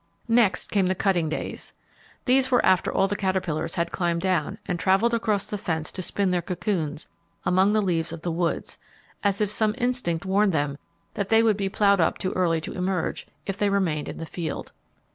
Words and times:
Next 0.27 0.71
came 0.71 0.87
the 0.87 0.95
cutting 0.95 1.29
days. 1.29 1.75
These 2.25 2.49
were 2.49 2.65
after 2.65 2.91
all 2.91 3.07
the 3.07 3.15
caterpillars 3.15 3.75
had 3.75 3.91
climbed 3.91 4.21
down, 4.21 4.57
and 4.65 4.79
travelled 4.79 5.13
across 5.13 5.45
the 5.45 5.59
fence 5.59 5.91
to 5.91 6.01
spin 6.01 6.31
their 6.31 6.41
cocoons 6.41 7.07
among 7.45 7.71
the 7.73 7.83
leaves 7.83 8.11
of 8.11 8.23
the 8.23 8.31
woods; 8.31 8.79
as 9.23 9.41
if 9.41 9.51
some 9.51 9.75
instinct 9.77 10.25
warned 10.25 10.53
them 10.53 10.79
that 11.13 11.29
they 11.29 11.43
would 11.43 11.55
be 11.55 11.69
ploughed 11.69 12.01
up 12.01 12.17
too 12.17 12.31
early 12.31 12.59
to 12.61 12.73
emerge, 12.73 13.27
if 13.45 13.59
they 13.59 13.69
remained 13.69 14.09
in 14.09 14.17
the 14.17 14.25
field. 14.25 14.71